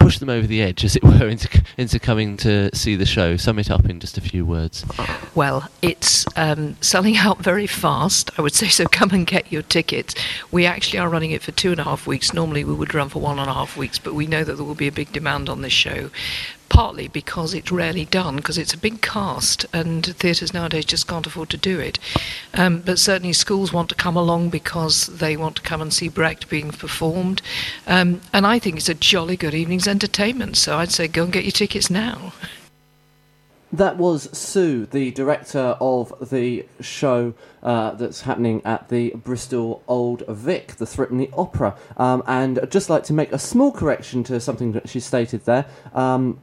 push 0.08 0.20
them 0.20 0.30
over 0.30 0.48
the 0.48 0.62
edge, 0.62 0.86
as 0.86 0.96
it 0.96 1.04
were, 1.04 1.28
into 1.36 1.62
into 1.76 2.00
coming 2.00 2.38
to 2.38 2.74
see 2.74 2.96
the 2.96 3.06
show? 3.06 3.36
Sum 3.36 3.60
it 3.60 3.70
up 3.70 3.90
in 3.90 4.00
just 4.00 4.18
a 4.18 4.22
few 4.22 4.46
words. 4.46 4.86
Well, 5.36 5.68
it's 5.82 6.26
um, 6.38 6.78
selling 6.80 7.18
out 7.18 7.40
very 7.40 7.68
fast. 7.68 8.32
I 8.40 8.42
would 8.42 8.54
say 8.54 8.70
so. 8.70 8.86
Come 8.98 9.10
and 9.12 9.28
get 9.28 9.52
your 9.52 9.64
tickets. 9.64 10.16
We 10.50 10.66
actually 10.66 11.00
are 11.00 11.10
running 11.10 11.32
it 11.32 11.42
for 11.42 11.52
two 11.52 11.72
and 11.72 11.80
a 11.82 11.84
half 11.84 12.08
weeks. 12.08 12.34
Normally 12.34 12.64
we 12.64 12.74
would 12.74 12.94
run 12.94 13.10
for 13.10 13.22
one 13.22 13.38
and 13.38 13.50
a 13.50 13.54
half 13.54 13.76
weeks, 13.76 14.00
but 14.00 14.14
we 14.14 14.28
know 14.28 14.46
that 14.46 14.56
there 14.56 14.64
will 14.64 14.76
be 14.76 14.88
a 14.88 14.94
big 14.94 15.12
demand 15.12 15.50
on 15.50 15.62
this 15.62 15.74
show. 15.74 16.10
Partly 16.70 17.08
because 17.08 17.54
it's 17.54 17.72
rarely 17.72 18.06
done, 18.06 18.36
because 18.36 18.58
it's 18.58 18.74
a 18.74 18.78
big 18.78 19.02
cast, 19.02 19.66
and 19.74 20.06
theatres 20.06 20.54
nowadays 20.54 20.86
just 20.86 21.08
can't 21.08 21.26
afford 21.26 21.50
to 21.50 21.58
do 21.58 21.80
it. 21.80 21.98
Um, 22.54 22.82
but 22.82 23.00
certainly 23.00 23.34
schools 23.34 23.72
want 23.74 23.90
to 23.90 23.96
come 23.96 24.18
along 24.18 24.50
because 24.50 25.08
they 25.08 25.38
want 25.38 25.56
to 25.56 25.62
come 25.62 25.82
and 25.82 25.94
see 25.94 26.10
Brecht 26.10 26.50
being 26.50 26.72
performed. 26.72 27.42
Um, 27.88 28.22
and 28.34 28.46
I 28.46 28.60
think 28.60 28.78
it's 28.78 28.90
a 28.90 28.94
jolly 28.94 29.38
good 29.38 29.54
evening's 29.54 29.88
entertainment. 29.88 30.58
So 30.58 30.78
I'd 30.78 30.92
say 30.92 31.08
go 31.08 31.24
and 31.24 31.34
get 31.34 31.46
your 31.46 31.52
tickets 31.52 31.90
now. 31.90 32.34
That 33.72 33.98
was 33.98 34.30
Sue, 34.38 34.86
the 34.86 35.12
director 35.12 35.76
of 35.82 36.30
the 36.30 36.66
show 36.80 37.34
uh, 37.62 37.92
that's 37.92 38.22
happening 38.22 38.62
at 38.64 38.88
the 38.88 39.12
Bristol 39.12 39.84
Old 39.90 40.24
Vic, 40.28 40.76
the 40.78 40.86
Threepenny 40.86 41.30
Opera. 41.34 41.76
Um, 41.98 42.24
and 42.28 42.60
I'd 42.60 42.72
just 42.72 42.90
like 42.90 43.04
to 43.06 43.14
make 43.14 43.34
a 43.34 43.40
small 43.40 43.74
correction 43.74 44.24
to 44.26 44.40
something 44.40 44.72
that 44.72 44.88
she 44.88 45.02
stated 45.02 45.44
there. 45.44 45.66
Um, 45.94 46.40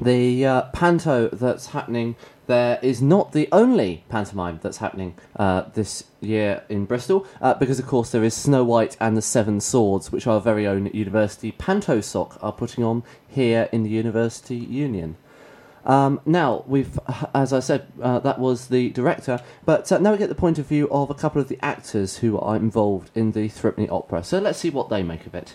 the 0.00 0.44
uh, 0.44 0.62
panto 0.72 1.28
that's 1.28 1.68
happening 1.68 2.16
there 2.46 2.78
is 2.82 3.02
not 3.02 3.32
the 3.32 3.48
only 3.52 4.04
pantomime 4.08 4.60
that's 4.62 4.78
happening 4.78 5.16
uh, 5.36 5.62
this 5.74 6.04
year 6.20 6.62
in 6.68 6.84
Bristol, 6.84 7.26
uh, 7.40 7.54
because 7.54 7.78
of 7.78 7.86
course 7.86 8.10
there 8.10 8.24
is 8.24 8.34
Snow 8.34 8.64
White 8.64 8.96
and 9.00 9.16
the 9.16 9.22
Seven 9.22 9.60
Swords, 9.60 10.12
which 10.12 10.26
our 10.26 10.40
very 10.40 10.66
own 10.66 10.86
University 10.86 11.52
Panto 11.52 12.00
Soc 12.00 12.38
are 12.40 12.52
putting 12.52 12.84
on 12.84 13.02
here 13.26 13.68
in 13.72 13.82
the 13.82 13.90
University 13.90 14.56
Union. 14.56 15.16
Um, 15.84 16.20
now 16.26 16.64
we've, 16.66 16.98
as 17.32 17.52
I 17.52 17.60
said, 17.60 17.86
uh, 18.02 18.18
that 18.20 18.40
was 18.40 18.68
the 18.68 18.90
director, 18.90 19.40
but 19.64 19.90
uh, 19.92 19.98
now 19.98 20.12
we 20.12 20.18
get 20.18 20.28
the 20.28 20.34
point 20.34 20.58
of 20.58 20.66
view 20.66 20.88
of 20.90 21.10
a 21.10 21.14
couple 21.14 21.40
of 21.40 21.48
the 21.48 21.58
actors 21.62 22.18
who 22.18 22.38
are 22.38 22.56
involved 22.56 23.10
in 23.14 23.32
the 23.32 23.48
Threepenny 23.48 23.88
Opera. 23.88 24.24
So 24.24 24.40
let's 24.40 24.58
see 24.58 24.70
what 24.70 24.88
they 24.88 25.04
make 25.04 25.26
of 25.26 25.34
it. 25.34 25.54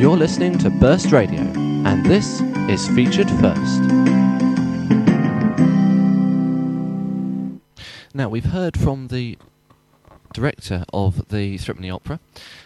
You're 0.00 0.16
listening 0.16 0.56
to 0.60 0.70
Burst 0.70 1.12
Radio, 1.12 1.40
and 1.40 2.06
this 2.06 2.40
is 2.70 2.88
featured 2.88 3.28
first. 3.32 3.82
Now 8.14 8.30
we've 8.30 8.46
heard 8.46 8.78
from 8.78 9.08
the 9.08 9.36
director 10.32 10.86
of 10.94 11.28
the 11.28 11.58
Threepenny 11.58 11.90
Opera, 11.90 12.18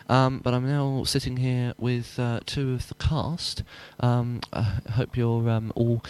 um, 0.08 0.42
but 0.44 0.54
I'm 0.54 0.64
now 0.68 1.02
sitting 1.02 1.38
here 1.38 1.74
with 1.76 2.20
uh, 2.20 2.38
two 2.46 2.74
of 2.74 2.86
the 2.86 2.94
cast. 2.94 3.64
Um, 3.98 4.40
I 4.52 4.62
hope 4.92 5.16
you're 5.16 5.50
um, 5.50 5.72
all 5.74 6.04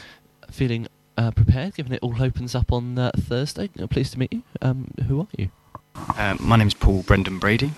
feeling 0.50 0.88
uh, 1.16 1.30
prepared, 1.30 1.74
given 1.74 1.94
it 1.94 2.00
all 2.02 2.22
opens 2.22 2.54
up 2.54 2.70
on 2.70 2.98
uh, 2.98 3.12
Thursday. 3.16 3.70
Uh, 3.80 3.86
pleased 3.86 4.12
to 4.12 4.18
meet 4.18 4.30
you. 4.30 4.42
Um, 4.60 4.90
who 5.08 5.20
are 5.20 5.28
you? 5.38 5.48
Uh, 5.94 6.36
my 6.38 6.56
name's 6.56 6.74
Paul 6.74 7.02
Brendan 7.02 7.38
Brady. 7.38 7.72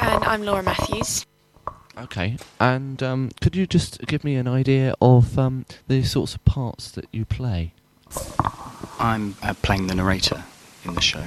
And 0.00 0.24
I'm 0.24 0.42
Laura 0.42 0.62
Matthews. 0.62 1.26
Okay, 1.96 2.36
and 2.58 3.02
um, 3.02 3.30
could 3.40 3.54
you 3.54 3.66
just 3.66 4.00
give 4.06 4.24
me 4.24 4.34
an 4.34 4.48
idea 4.48 4.94
of 5.00 5.38
um, 5.38 5.64
the 5.86 6.02
sorts 6.02 6.34
of 6.34 6.44
parts 6.44 6.90
that 6.90 7.06
you 7.12 7.24
play? 7.24 7.72
I'm 8.98 9.36
uh, 9.42 9.54
playing 9.62 9.86
the 9.86 9.94
narrator 9.94 10.44
in 10.84 10.94
the 10.94 11.00
show, 11.00 11.24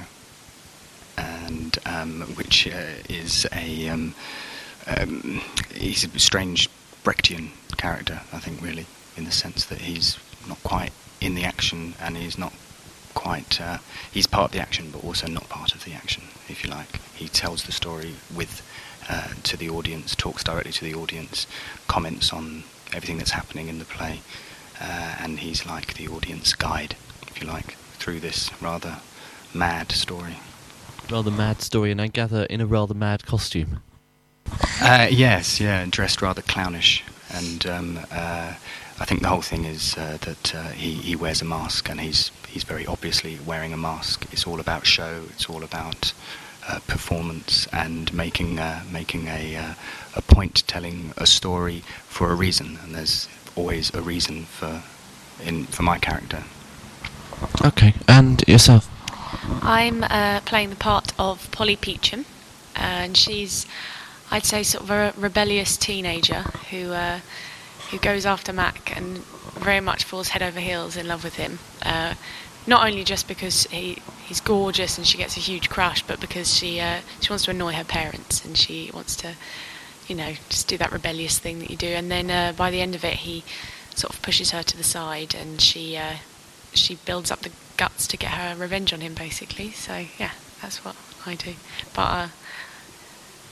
and 1.17 1.77
um, 1.85 2.21
which 2.35 2.67
uh, 2.67 2.95
is 3.09 3.47
a 3.53 3.87
um, 3.87 4.13
um, 4.87 5.41
he's 5.73 6.03
a 6.03 6.19
strange 6.19 6.69
Brechtian 7.03 7.51
character, 7.77 8.21
I 8.33 8.39
think, 8.39 8.61
really, 8.61 8.85
in 9.15 9.23
the 9.23 9.31
sense 9.31 9.65
that 9.65 9.79
he's 9.79 10.17
not 10.47 10.61
quite 10.63 10.91
in 11.21 11.35
the 11.35 11.45
action 11.45 11.93
and 11.99 12.17
he's 12.17 12.37
not 12.37 12.53
quite 13.13 13.59
uh, 13.59 13.77
he's 14.11 14.27
part 14.27 14.45
of 14.45 14.51
the 14.51 14.59
action, 14.59 14.89
but 14.91 15.03
also 15.03 15.27
not 15.27 15.47
part 15.49 15.73
of 15.73 15.85
the 15.85 15.93
action, 15.93 16.23
if 16.49 16.63
you 16.63 16.69
like. 16.69 16.99
He 17.15 17.27
tells 17.27 17.63
the 17.63 17.71
story 17.71 18.15
with 18.35 18.61
uh, 19.09 19.29
to 19.43 19.57
the 19.57 19.69
audience, 19.69 20.15
talks 20.15 20.43
directly 20.43 20.71
to 20.71 20.85
the 20.85 20.93
audience, 20.93 21.47
comments 21.87 22.33
on 22.33 22.63
everything 22.93 23.17
that's 23.17 23.31
happening 23.31 23.67
in 23.67 23.79
the 23.79 23.85
play, 23.85 24.21
uh, 24.81 25.15
and 25.19 25.39
he's 25.39 25.65
like 25.65 25.95
the 25.95 26.07
audience 26.07 26.53
guide, 26.53 26.95
if 27.27 27.41
you 27.41 27.47
like, 27.47 27.73
through 27.99 28.19
this 28.19 28.49
rather 28.61 28.97
mad 29.53 29.91
story. 29.91 30.37
Rather 31.09 31.31
mad 31.31 31.61
story, 31.61 31.91
and 31.91 32.01
I 32.01 32.07
gather 32.07 32.43
in 32.43 32.61
a 32.61 32.65
rather 32.65 32.93
mad 32.93 33.25
costume. 33.25 33.81
Uh, 34.81 35.07
yes, 35.09 35.59
yeah, 35.59 35.85
dressed 35.89 36.21
rather 36.21 36.41
clownish, 36.41 37.03
and 37.33 37.65
um, 37.65 37.99
uh, 38.11 38.53
I 38.99 39.05
think 39.05 39.21
the 39.21 39.27
whole 39.27 39.41
thing 39.41 39.65
is 39.65 39.97
uh, 39.97 40.17
that 40.21 40.55
uh, 40.55 40.69
he 40.69 40.93
he 40.93 41.15
wears 41.15 41.41
a 41.41 41.45
mask, 41.45 41.89
and 41.89 41.99
he's 41.99 42.31
he's 42.47 42.63
very 42.63 42.85
obviously 42.85 43.39
wearing 43.45 43.73
a 43.73 43.77
mask. 43.77 44.25
It's 44.31 44.47
all 44.47 44.59
about 44.59 44.85
show. 44.85 45.23
It's 45.29 45.49
all 45.49 45.63
about 45.63 46.13
uh, 46.67 46.79
performance 46.87 47.67
and 47.71 48.13
making 48.13 48.59
uh, 48.59 48.83
making 48.91 49.27
a 49.27 49.55
uh, 49.55 49.73
a 50.15 50.21
point, 50.21 50.63
telling 50.67 51.13
a 51.17 51.25
story 51.25 51.83
for 52.07 52.31
a 52.31 52.35
reason, 52.35 52.79
and 52.83 52.95
there's 52.95 53.27
always 53.55 53.93
a 53.93 54.01
reason 54.01 54.45
for 54.45 54.81
in 55.43 55.65
for 55.65 55.83
my 55.83 55.97
character. 55.97 56.43
Okay, 57.63 57.93
and 58.07 58.43
yourself? 58.47 58.89
I'm 59.61 60.03
uh, 60.03 60.41
playing 60.45 60.69
the 60.69 60.75
part 60.75 61.13
of 61.19 61.49
Polly 61.51 61.75
Peachum, 61.75 62.25
and 62.75 63.15
she's, 63.15 63.65
I'd 64.31 64.45
say, 64.45 64.63
sort 64.63 64.83
of 64.83 64.89
a 64.89 65.13
rebellious 65.17 65.77
teenager 65.77 66.41
who 66.71 66.91
uh, 66.91 67.19
who 67.91 67.99
goes 67.99 68.25
after 68.25 68.51
Mac 68.53 68.95
and 68.97 69.19
very 69.57 69.79
much 69.79 70.03
falls 70.03 70.29
head 70.29 70.41
over 70.41 70.59
heels 70.59 70.97
in 70.97 71.07
love 71.07 71.23
with 71.23 71.35
him. 71.35 71.59
Uh, 71.83 72.15
not 72.67 72.85
only 72.85 73.03
just 73.03 73.27
because 73.27 73.63
he 73.67 73.97
he's 74.25 74.41
gorgeous 74.41 74.97
and 74.97 75.07
she 75.07 75.17
gets 75.17 75.37
a 75.37 75.39
huge 75.39 75.69
crush, 75.69 76.03
but 76.03 76.19
because 76.19 76.53
she 76.53 76.79
uh, 76.79 76.99
she 77.21 77.29
wants 77.29 77.45
to 77.45 77.51
annoy 77.51 77.73
her 77.73 77.85
parents 77.85 78.43
and 78.43 78.57
she 78.57 78.91
wants 78.93 79.15
to, 79.15 79.33
you 80.07 80.15
know, 80.15 80.33
just 80.49 80.67
do 80.67 80.77
that 80.77 80.91
rebellious 80.91 81.39
thing 81.39 81.59
that 81.59 81.71
you 81.71 81.77
do. 81.77 81.87
And 81.87 82.11
then 82.11 82.29
uh, 82.29 82.53
by 82.55 82.69
the 82.69 82.81
end 82.81 82.93
of 82.93 83.03
it, 83.05 83.15
he 83.15 83.43
sort 83.95 84.13
of 84.13 84.21
pushes 84.21 84.51
her 84.51 84.61
to 84.61 84.77
the 84.77 84.83
side 84.83 85.33
and 85.33 85.61
she 85.61 85.95
uh, 85.95 86.17
she 86.73 86.95
builds 87.05 87.31
up 87.31 87.39
the 87.39 87.51
guts 87.77 88.05
to 88.07 88.17
get 88.17 88.31
her 88.31 88.55
revenge 88.55 88.91
on 88.93 88.99
him, 88.99 89.13
basically. 89.13 89.71
So 89.71 90.05
yeah, 90.19 90.31
that's 90.61 90.83
what 90.83 90.95
I 91.25 91.35
do. 91.35 91.53
But 91.95 92.01
uh, 92.01 92.27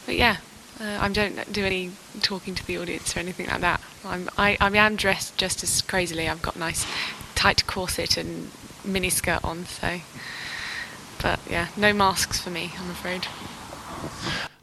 but 0.05 0.15
yeah. 0.15 0.37
Uh, 0.77 0.97
I 0.99 1.07
don't 1.07 1.53
do 1.53 1.63
any 1.63 1.91
talking 2.21 2.53
to 2.53 2.67
the 2.67 2.77
audience 2.77 3.15
or 3.15 3.21
anything 3.21 3.47
like 3.47 3.61
that. 3.61 3.79
I'm, 4.03 4.29
I, 4.37 4.57
I 4.59 4.75
am 4.75 4.97
dressed 4.97 5.37
just 5.37 5.63
as 5.63 5.81
crazily. 5.81 6.27
I've 6.27 6.41
got 6.41 6.57
nice 6.57 6.85
tight 7.33 7.65
corset 7.65 8.17
and 8.17 8.51
miniskirt 8.85 9.43
on, 9.43 9.65
so. 9.65 9.99
But 11.21 11.39
yeah, 11.49 11.67
no 11.77 11.93
masks 11.93 12.41
for 12.41 12.49
me, 12.49 12.71
I'm 12.77 12.89
afraid. 12.91 13.27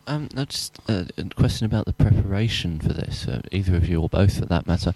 Um, 0.07 0.29
now 0.35 0.45
just 0.45 0.79
uh, 0.89 1.05
a 1.17 1.25
question 1.37 1.65
about 1.65 1.87
the 1.87 1.93
preparation 1.93 2.81
for 2.81 2.93
this, 2.93 3.27
uh, 3.27 3.43
either 3.51 3.77
of 3.77 3.89
you 3.89 4.01
or 4.01 4.09
both 4.09 4.39
for 4.39 4.47
that 4.47 4.67
matter. 4.67 4.95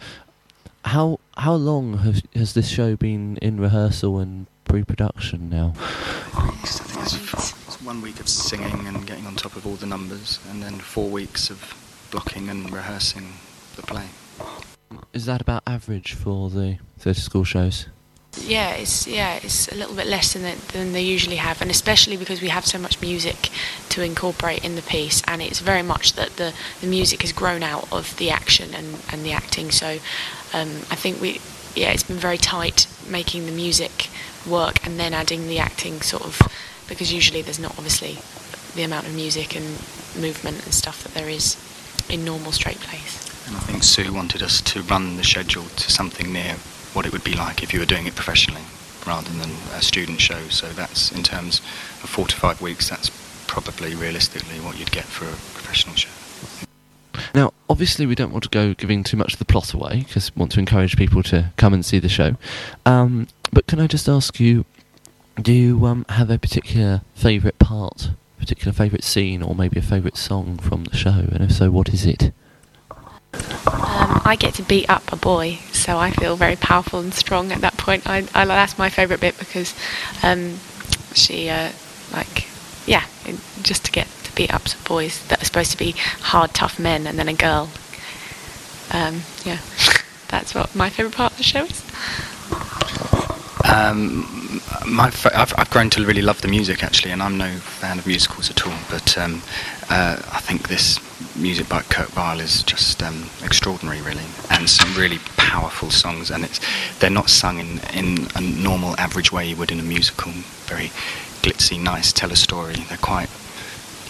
How 0.85 1.19
how 1.37 1.55
long 1.55 1.99
has 1.99 2.23
has 2.35 2.55
this 2.55 2.69
show 2.69 2.97
been 2.97 3.37
in 3.39 3.59
rehearsal 3.59 4.19
and 4.19 4.47
pre-production 4.65 5.49
now? 5.49 5.75
I 5.77 6.51
think 6.51 6.63
it's, 7.03 7.53
it's 7.67 7.83
one 7.83 8.03
week 8.03 8.21
of 8.21 8.29
singing 8.29 8.87
and 8.87 9.07
getting 9.07 9.27
on 9.27 9.37
top 9.37 9.57
of 9.57 9.67
all 9.67 9.75
the 9.75 9.87
numbers, 9.87 10.39
and 10.51 10.63
then 10.63 10.75
four 10.75 11.09
weeks 11.09 11.51
of 11.51 11.75
blocking 12.11 12.49
and 12.49 12.71
rehearsing 12.73 13.33
the 13.77 13.83
play. 13.83 14.07
Is 15.13 15.27
that 15.27 15.41
about 15.41 15.63
average 15.67 16.13
for 16.15 16.51
the 16.51 16.79
theatre 16.99 17.21
school 17.21 17.45
shows? 17.45 17.87
Yeah, 18.39 18.73
it's 18.73 19.07
yeah, 19.07 19.41
it's 19.43 19.69
a 19.69 19.75
little 19.75 19.95
bit 19.95 20.07
less 20.07 20.35
than 20.35 20.45
it, 20.45 20.59
than 20.69 20.93
they 20.93 21.03
usually 21.03 21.37
have, 21.37 21.63
and 21.63 21.71
especially 21.71 22.17
because 22.17 22.41
we 22.43 22.49
have 22.49 22.67
so 22.67 22.79
much 22.79 23.01
music 23.01 23.51
to 23.91 24.03
incorporate 24.03 24.65
in 24.65 24.77
the 24.77 24.83
piece, 24.83 25.23
and 25.27 25.41
it's 25.41 25.61
very 25.61 25.83
much 25.83 26.13
that 26.15 26.37
the, 26.37 26.53
the 26.81 26.87
music 26.87 27.23
has 27.23 27.33
grown 27.33 27.63
out 27.63 27.91
of 27.91 28.17
the 28.19 28.31
action 28.31 28.75
and, 28.75 29.03
and 29.11 29.25
the 29.25 29.33
acting. 29.33 29.71
So 29.71 29.99
um, 30.53 30.69
I 30.91 30.97
think 30.97 31.21
we 31.21 31.41
yeah, 31.75 31.93
it's 31.93 32.03
been 32.03 32.17
very 32.17 32.39
tight 32.39 32.87
making 33.09 33.47
the 33.47 33.53
music 33.53 34.09
work 34.47 34.85
and 34.87 34.99
then 34.99 35.13
adding 35.13 35.47
the 35.47 35.59
acting 35.59 36.01
sort 36.01 36.25
of 36.25 36.41
because 36.89 37.13
usually 37.13 37.43
there's 37.43 37.59
not 37.59 37.73
obviously 37.73 38.19
the 38.75 38.83
amount 38.83 39.07
of 39.07 39.15
music 39.15 39.55
and 39.55 39.65
movement 40.19 40.65
and 40.65 40.73
stuff 40.73 41.03
that 41.03 41.15
there 41.15 41.29
is 41.29 41.57
in 42.09 42.25
normal 42.25 42.53
straight 42.53 42.79
plays. 42.79 43.23
And 43.47 43.57
I 43.57 43.61
think 43.61 43.83
Sue 43.83 44.13
wanted 44.13 44.43
us 44.43 44.61
to 44.63 44.83
run 44.83 45.17
the 45.17 45.25
schedule 45.25 45.65
to 45.65 45.91
something 45.91 46.33
near 46.33 46.57
what 46.97 47.05
it 47.05 47.13
would 47.13 47.25
be 47.25 47.35
like 47.35 47.63
if 47.63 47.75
you 47.75 47.79
were 47.79 47.87
doing 47.87 48.07
it 48.07 48.15
professionally 48.15 48.63
rather 49.07 49.31
than 49.31 49.51
a 49.75 49.83
student 49.83 50.21
show. 50.21 50.41
So 50.49 50.69
that's 50.71 51.13
in 51.13 51.23
terms 51.23 51.61
of 52.03 52.09
four 52.09 52.27
to 52.27 52.35
five 52.35 52.61
weeks, 52.63 52.89
that's 52.89 53.11
probably 53.47 53.95
realistically 53.95 54.59
what 54.61 54.79
you'd 54.79 54.91
get 54.91 55.05
for 55.05 55.27
a 55.27 55.37
professional 55.55 55.95
show. 55.95 56.09
Now, 57.35 57.53
obviously, 57.69 58.07
we 58.07 58.15
don't 58.15 58.33
want 58.33 58.45
to 58.45 58.51
go 58.51 58.75
giving 58.75 59.05
too 59.05 59.17
much 59.17 59.35
of 59.35 59.39
the 59.39 59.45
plot 59.45 59.75
away 59.75 60.05
because 60.07 60.35
we 60.35 60.41
want 60.41 60.53
to 60.53 60.59
encourage 60.59 60.97
people 60.97 61.23
to 61.25 61.53
come 61.57 61.75
and 61.75 61.85
see 61.85 61.99
the 61.99 62.09
show. 62.09 62.37
Um, 62.87 63.29
but 63.53 63.67
can 63.67 63.79
I 63.79 63.87
just 63.87 64.09
ask 64.09 64.41
you, 64.41 64.65
do 65.41 65.53
you 65.53 65.87
um, 65.87 66.07
have 66.09 66.31
a 66.31 66.39
particular 66.39 67.03
favourite 67.15 67.59
part 67.59 68.11
particular 68.39 68.73
favourite 68.73 69.03
scene 69.03 69.43
or 69.43 69.55
maybe 69.55 69.79
a 69.79 69.83
favourite 69.83 70.17
song 70.17 70.57
from 70.59 70.85
the 70.85 70.97
show? 70.97 71.27
And 71.33 71.43
if 71.43 71.53
so, 71.53 71.71
what 71.71 71.89
is 71.91 72.07
it? 72.07 72.33
Um, 73.67 74.23
I 74.25 74.37
get 74.39 74.55
to 74.55 74.63
beat 74.63 74.89
up 74.89 75.13
a 75.13 75.17
boy, 75.17 75.59
so 75.87 75.99
I 75.99 76.11
feel 76.11 76.35
very 76.35 76.57
powerful 76.57 76.99
and 76.99 77.15
strong 77.15 77.53
at 77.53 77.61
that 77.61 77.77
point. 77.77 78.09
I, 78.09 78.27
I 78.35 78.45
that's 78.45 78.77
my 78.77 78.91
favourite 78.91 79.21
bit 79.21 79.39
because 79.39 79.73
um, 80.25 80.59
she, 81.15 81.49
uh, 81.49 81.71
like, 82.13 82.49
yeah, 82.87 83.05
just 83.63 83.85
to 83.85 83.93
get 83.93 84.09
to 84.25 84.35
beat 84.35 84.53
up 84.53 84.67
some 84.67 84.81
boys 84.83 85.25
that 85.29 85.41
are 85.41 85.45
supposed 85.45 85.71
to 85.71 85.79
be 85.79 85.93
hard, 86.33 86.53
tough 86.55 86.81
men, 86.81 87.07
and 87.07 87.17
then 87.17 87.29
a 87.29 87.35
girl. 87.35 87.71
Um, 88.91 89.23
yeah, 89.45 89.61
that's 90.29 90.57
what 90.57 90.75
my 90.75 90.91
favourite 90.91 91.15
part 91.15 91.33
of 91.33 91.39
the 91.39 91.45
show 91.45 91.65
is. 91.67 92.36
Um, 93.73 94.61
my 94.87 95.07
I've, 95.35 95.53
I've 95.57 95.71
grown 95.71 95.91
to 95.91 96.05
really 96.07 96.23
love 96.23 96.41
the 96.41 96.49
music 96.49 96.85
actually, 96.85 97.11
and 97.13 97.23
I'm 97.23 97.37
no 97.37 97.51
fan 97.57 97.99
of 97.99 98.07
musicals 98.07 98.51
at 98.51 98.67
all. 98.67 98.79
But 98.91 99.19
um, 99.19 99.43
uh, 99.91 100.17
I 100.33 100.41
think 100.41 100.69
this 100.69 101.01
music 101.37 101.69
by 101.69 101.83
Kurt 101.83 102.15
Weill 102.15 102.41
is 102.41 102.63
just 102.63 103.03
um, 103.03 103.29
extraordinary, 103.43 104.01
really, 104.01 104.25
and 104.51 104.69
some 104.69 104.95
really 104.95 105.19
powerful 105.37 105.91
songs. 105.91 106.31
And 106.31 106.45
it's 106.45 106.61
they're 106.99 107.11
not 107.11 107.29
sung 107.31 107.59
in, 107.59 107.81
in 107.93 108.29
a 108.37 108.41
normal, 108.41 108.95
average 108.99 109.33
way 109.33 109.49
you 109.49 109.57
would 109.57 109.73
in 109.73 109.81
a 109.81 109.85
musical. 109.85 110.33
Very 110.67 110.91
glitzy, 111.43 111.83
nice, 111.83 112.13
tell 112.13 112.33
a 112.33 112.37
story. 112.37 112.75
They're 112.89 112.99
quite 112.99 113.31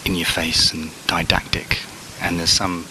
in 0.05 0.15
your 0.15 0.27
face 0.27 0.73
and 0.73 0.91
didactic. 1.07 1.81
And 2.21 2.39
there's 2.39 2.51
some 2.51 2.87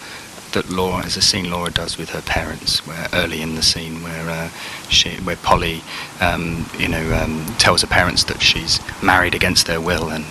that 0.56 0.70
Laura, 0.70 1.04
as 1.04 1.18
a 1.18 1.20
scene 1.20 1.50
Laura 1.50 1.70
does 1.70 1.98
with 1.98 2.08
her 2.08 2.22
parents, 2.22 2.86
where 2.86 3.08
early 3.12 3.42
in 3.42 3.56
the 3.56 3.62
scene 3.62 4.02
where 4.02 4.30
uh, 4.30 4.48
she, 4.88 5.10
where 5.16 5.36
Polly, 5.36 5.82
um, 6.22 6.64
you 6.78 6.88
know, 6.88 7.14
um, 7.14 7.44
tells 7.58 7.82
her 7.82 7.86
parents 7.86 8.24
that 8.24 8.40
she's 8.40 8.80
married 9.02 9.34
against 9.34 9.66
their 9.66 9.82
will, 9.82 10.08
and 10.08 10.24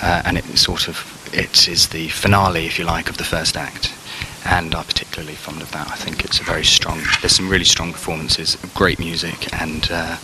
uh, 0.00 0.22
and 0.24 0.38
it 0.38 0.44
sort 0.56 0.88
of 0.88 0.96
it 1.34 1.68
is 1.68 1.88
the 1.88 2.08
finale, 2.08 2.64
if 2.64 2.78
you 2.78 2.86
like, 2.86 3.10
of 3.10 3.18
the 3.18 3.24
first 3.24 3.58
act. 3.58 3.92
And 4.46 4.74
I'm 4.74 4.86
particularly 4.86 5.34
fond 5.34 5.60
of 5.60 5.70
that. 5.72 5.86
I 5.90 5.96
think 5.96 6.24
it's 6.24 6.40
a 6.40 6.44
very 6.44 6.64
strong. 6.64 7.02
There's 7.20 7.36
some 7.36 7.50
really 7.50 7.66
strong 7.66 7.92
performances, 7.92 8.56
great 8.74 8.98
music, 8.98 9.52
and 9.60 9.86
uh, 9.90 10.16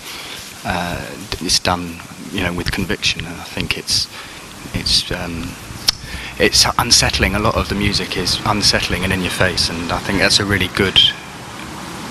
uh 0.64 1.06
it's 1.42 1.58
done, 1.58 1.98
you 2.32 2.40
know, 2.40 2.54
with 2.54 2.72
conviction. 2.72 3.26
And 3.26 3.36
I 3.38 3.44
think 3.44 3.76
it's 3.76 4.08
it's. 4.72 5.12
Um, 5.12 5.54
it's 6.38 6.66
unsettling. 6.78 7.34
A 7.34 7.38
lot 7.38 7.54
of 7.56 7.68
the 7.68 7.74
music 7.74 8.16
is 8.16 8.40
unsettling 8.44 9.04
and 9.04 9.12
in 9.12 9.20
your 9.20 9.30
face, 9.30 9.68
and 9.68 9.92
I 9.92 9.98
think 9.98 10.18
that's 10.18 10.40
a 10.40 10.44
really 10.44 10.68
good 10.68 10.98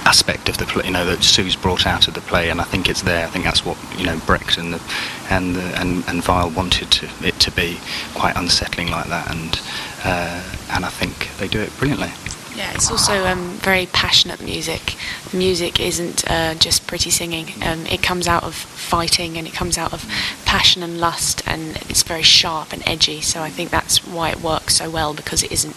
aspect 0.05 0.49
of 0.49 0.57
the 0.57 0.65
play, 0.65 0.85
you 0.85 0.91
know, 0.91 1.05
that 1.05 1.23
Sue's 1.23 1.55
brought 1.55 1.87
out 1.87 2.07
of 2.07 2.13
the 2.13 2.21
play, 2.21 2.49
and 2.49 2.59
I 2.59 2.65
think 2.65 2.89
it's 2.89 3.01
there. 3.01 3.25
I 3.25 3.29
think 3.29 3.45
that's 3.45 3.65
what 3.65 3.77
you 3.97 4.05
know 4.05 4.19
Brecht 4.25 4.57
and 4.57 4.73
the, 4.73 4.81
and 5.29 5.55
the, 5.55 5.79
and 5.79 6.03
and 6.07 6.25
Weill 6.25 6.49
wanted 6.49 6.91
to, 6.91 7.09
it 7.21 7.39
to 7.39 7.51
be 7.51 7.79
quite 8.13 8.35
unsettling 8.35 8.91
like 8.91 9.07
that, 9.07 9.29
and 9.31 9.61
uh, 10.03 10.43
and 10.71 10.85
I 10.85 10.89
think 10.89 11.29
they 11.37 11.47
do 11.47 11.61
it 11.61 11.75
brilliantly. 11.77 12.11
Yeah, 12.55 12.71
it's 12.75 12.91
also 12.91 13.25
um, 13.25 13.57
very 13.61 13.87
passionate 13.87 14.39
music. 14.41 14.95
Music 15.33 15.79
isn't 15.79 16.29
uh, 16.29 16.53
just 16.55 16.85
pretty 16.85 17.09
singing. 17.09 17.47
Um, 17.63 17.87
it 17.87 18.03
comes 18.03 18.27
out 18.27 18.43
of 18.43 18.53
fighting 18.53 19.37
and 19.37 19.47
it 19.47 19.53
comes 19.53 19.75
out 19.75 19.91
of 19.91 20.05
passion 20.45 20.83
and 20.83 20.99
lust, 20.99 21.41
and 21.47 21.77
it's 21.89 22.03
very 22.03 22.21
sharp 22.21 22.71
and 22.71 22.87
edgy. 22.87 23.21
So 23.21 23.41
I 23.41 23.49
think 23.49 23.71
that's 23.71 24.05
why 24.05 24.29
it 24.29 24.41
works 24.41 24.75
so 24.75 24.89
well 24.89 25.15
because 25.15 25.41
it 25.41 25.51
isn't 25.51 25.75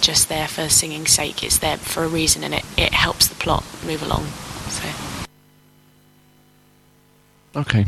just 0.00 0.30
there 0.30 0.48
for 0.48 0.70
singing's 0.70 1.10
sake. 1.10 1.42
It's 1.44 1.58
there 1.58 1.76
for 1.76 2.04
a 2.04 2.08
reason, 2.08 2.42
and 2.42 2.54
it, 2.54 2.64
it 2.78 2.94
helps 2.94 3.28
the 3.28 3.34
plot 3.34 3.64
move 3.84 4.02
along. 4.02 4.26
So. 4.68 4.88
Okay, 7.56 7.84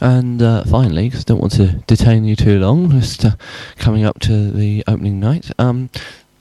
and 0.00 0.40
uh, 0.40 0.64
finally, 0.64 1.08
because 1.08 1.24
I 1.24 1.24
don't 1.24 1.40
want 1.40 1.52
to 1.54 1.82
detain 1.86 2.24
you 2.24 2.36
too 2.36 2.58
long, 2.58 2.90
just 2.90 3.24
uh, 3.24 3.32
coming 3.76 4.04
up 4.04 4.20
to 4.20 4.50
the 4.50 4.84
opening 4.86 5.20
night. 5.20 5.50
Um, 5.58 5.90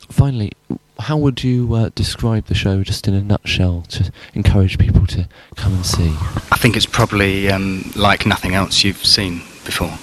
finally, 0.10 0.54
how 1.00 1.18
would 1.18 1.44
you 1.44 1.74
uh, 1.74 1.90
describe 1.96 2.46
the 2.46 2.56
show 2.56 2.84
just 2.84 3.08
in 3.08 3.14
a 3.14 3.22
nutshell 3.22 3.84
to 3.90 4.12
encourage 4.34 4.78
people 4.78 5.06
to 5.08 5.28
come 5.56 5.74
and 5.74 5.86
see? 5.86 6.16
I 6.52 6.58
think 6.58 6.78
it's 6.78 6.86
probably 6.86 7.50
um, 7.50 7.92
like 7.96 8.26
nothing 8.26 8.54
else 8.54 8.84
you've 8.84 9.06
seen 9.06 9.40
before. 9.66 9.98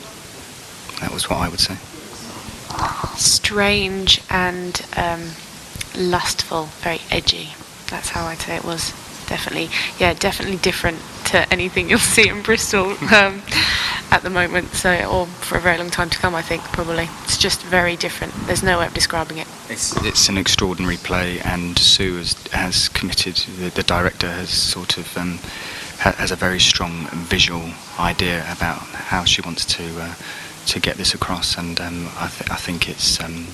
That 1.00 1.12
was 1.12 1.30
what 1.30 1.38
I 1.38 1.48
would 1.48 1.60
say. 1.60 1.76
Strange 3.16 4.22
and 4.30 4.84
um, 4.96 5.22
lustful, 5.96 6.66
very 6.80 7.00
edgy. 7.10 7.50
That's 7.88 8.10
how 8.10 8.26
I'd 8.26 8.38
say 8.38 8.56
it 8.56 8.64
was. 8.64 8.92
Definitely, 9.26 9.70
yeah, 9.98 10.14
definitely 10.14 10.56
different 10.56 10.98
to 11.26 11.50
anything 11.52 11.88
you'll 11.88 11.98
see 12.00 12.28
in 12.28 12.42
Bristol. 12.42 12.96
Um, 13.12 13.42
at 14.10 14.22
the 14.22 14.30
moment, 14.30 14.68
so 14.74 14.92
or 15.04 15.26
for 15.26 15.56
a 15.56 15.60
very 15.60 15.78
long 15.78 15.90
time 15.90 16.10
to 16.10 16.18
come. 16.18 16.34
I 16.34 16.42
think 16.42 16.62
probably 16.62 17.08
it's 17.24 17.36
just 17.38 17.62
very 17.62 17.96
different. 17.96 18.34
There's 18.46 18.62
no 18.62 18.78
way 18.78 18.86
of 18.86 18.94
describing 18.94 19.38
it. 19.38 19.46
It's 19.68 19.96
it's 20.04 20.28
an 20.28 20.36
extraordinary 20.36 20.96
play, 20.96 21.40
and 21.40 21.78
Sue 21.78 22.16
has, 22.18 22.34
has 22.48 22.88
committed. 22.88 23.36
The, 23.36 23.70
the 23.70 23.82
director 23.82 24.28
has 24.28 24.50
sort 24.50 24.98
of 24.98 25.16
um, 25.16 25.38
ha, 26.00 26.12
has 26.12 26.30
a 26.30 26.36
very 26.36 26.60
strong 26.60 27.06
visual 27.12 27.70
idea 27.98 28.40
about 28.50 28.80
how 28.80 29.24
she 29.24 29.42
wants 29.42 29.64
to 29.76 29.84
uh, 30.00 30.14
to 30.66 30.80
get 30.80 30.96
this 30.96 31.14
across, 31.14 31.56
and 31.56 31.80
um, 31.80 32.08
I, 32.18 32.28
th- 32.28 32.50
I 32.50 32.56
think 32.56 32.88
it's 32.88 33.20
um, 33.20 33.46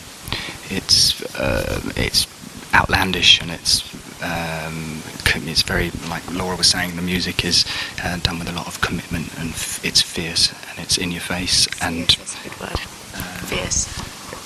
it's 0.71 1.23
uh, 1.37 1.81
it's 1.97 2.27
outlandish 2.75 3.41
and 3.41 3.51
it's 3.51 3.83
um, 4.23 5.03
it's 5.35 5.63
very 5.63 5.91
like 6.09 6.23
Laura 6.33 6.57
was 6.57 6.67
saying. 6.67 6.97
The 6.97 7.03
music 7.03 7.45
is 7.45 7.65
uh, 8.03 8.19
done 8.19 8.39
with 8.39 8.49
a 8.49 8.53
lot 8.53 8.67
of 8.67 8.81
commitment 8.81 9.37
and 9.39 9.51
f- 9.51 9.85
it's 9.85 10.01
fierce 10.01 10.51
and 10.71 10.79
it's 10.79 10.97
in 10.99 11.11
your 11.13 11.21
face 11.21 11.67
and 11.83 12.09
that's 12.09 12.35
a 12.41 12.49
good 12.49 12.61
word. 12.61 12.81
Uh, 13.15 13.39
fierce. 13.47 13.87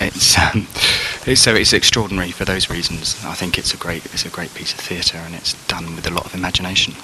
It's, 0.02 0.38
um, 0.38 0.66
it's 1.26 1.40
so 1.42 1.54
it's 1.54 1.72
extraordinary 1.72 2.30
for 2.30 2.44
those 2.44 2.70
reasons. 2.70 3.22
I 3.24 3.34
think 3.34 3.58
it's 3.58 3.74
a 3.74 3.76
great 3.76 4.04
it's 4.06 4.24
a 4.24 4.30
great 4.30 4.52
piece 4.54 4.72
of 4.72 4.80
theatre 4.80 5.18
and 5.18 5.34
it's 5.34 5.54
done 5.66 5.94
with 5.94 6.06
a 6.06 6.10
lot 6.10 6.24
of 6.24 6.34
imagination. 6.34 6.94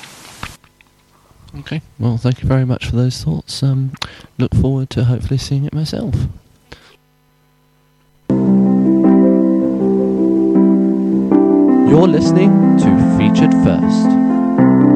Okay, 1.60 1.80
well, 1.98 2.18
thank 2.18 2.42
you 2.42 2.48
very 2.48 2.64
much 2.66 2.86
for 2.86 2.96
those 2.96 3.22
thoughts. 3.22 3.62
Um, 3.62 3.92
look 4.36 4.54
forward 4.54 4.90
to 4.90 5.04
hopefully 5.04 5.38
seeing 5.38 5.64
it 5.64 5.72
myself. 5.72 6.14
You're 11.96 12.08
listening 12.08 12.76
to 12.76 13.16
Featured 13.16 13.54
First. 13.64 14.95